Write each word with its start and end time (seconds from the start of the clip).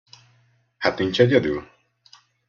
Hát 0.77 0.97
nincs 0.97 1.19
egyedül? 1.19 1.69